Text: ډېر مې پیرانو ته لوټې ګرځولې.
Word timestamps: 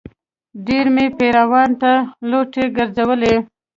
ډېر 0.67 0.85
مې 0.95 1.05
پیرانو 1.17 1.63
ته 1.81 1.91
لوټې 2.29 2.63
ګرځولې. 2.77 3.35